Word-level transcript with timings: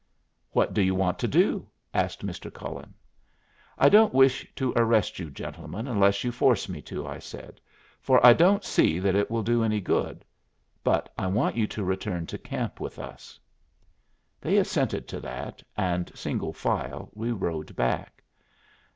"What 0.49 0.73
do 0.73 0.81
you 0.81 0.95
want 0.95 1.19
to 1.19 1.27
do?" 1.27 1.67
asked 1.93 2.25
Mr. 2.25 2.51
Cullen. 2.51 2.95
"I 3.77 3.87
don't 3.87 4.15
wish 4.15 4.47
to 4.55 4.73
arrest 4.75 5.19
you 5.19 5.29
gentlemen 5.29 5.87
unless 5.87 6.23
you 6.23 6.31
force 6.31 6.67
me 6.67 6.81
to," 6.89 7.05
I 7.05 7.19
said, 7.19 7.61
"for 8.01 8.19
I 8.25 8.33
don't 8.33 8.63
see 8.63 8.97
that 8.97 9.13
it 9.13 9.29
will 9.29 9.43
do 9.43 9.63
any 9.63 9.79
good. 9.79 10.25
But 10.83 11.13
I 11.19 11.27
want 11.27 11.55
you 11.55 11.67
to 11.67 11.83
return 11.83 12.25
to 12.33 12.39
camp 12.39 12.79
with 12.79 12.97
us." 12.97 13.39
They 14.41 14.57
assented 14.57 15.07
to 15.09 15.19
that, 15.19 15.61
and, 15.77 16.11
single 16.15 16.51
file, 16.51 17.11
we 17.13 17.31
rode 17.31 17.75
back. 17.75 18.23